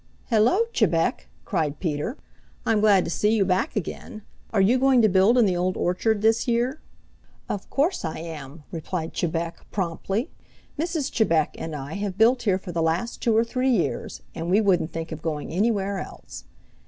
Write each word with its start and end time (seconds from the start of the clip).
"Hello, 0.31 0.61
Chebec!" 0.73 1.27
cried 1.45 1.79
Peter. 1.79 2.17
"I'm 2.65 2.79
glad 2.79 3.05
to 3.05 3.11
see 3.11 3.35
you 3.35 3.45
back 3.45 3.75
again. 3.75 4.23
Are 4.51 4.59
you 4.59 4.79
going 4.79 5.03
to 5.03 5.07
build 5.07 5.37
in 5.37 5.45
the 5.45 5.55
Old 5.55 5.77
Orchard 5.77 6.23
this 6.23 6.47
year?" 6.47 6.81
"Of 7.47 7.69
course 7.69 8.03
I 8.03 8.17
am," 8.17 8.63
replied 8.71 9.13
Chebec 9.13 9.57
promptly. 9.69 10.31
"Mrs. 10.75 11.11
Chebec 11.13 11.49
and 11.59 11.75
I 11.75 11.93
have 12.01 12.17
built 12.17 12.41
here 12.41 12.57
for 12.57 12.71
the 12.71 12.81
last 12.81 13.21
two 13.21 13.37
or 13.37 13.43
three 13.43 13.69
years, 13.69 14.23
and 14.33 14.49
we 14.49 14.59
wouldn't 14.59 14.91
think 14.91 15.11
of 15.11 15.21
going 15.21 15.51
anywhere 15.51 15.99
else. 15.99 16.45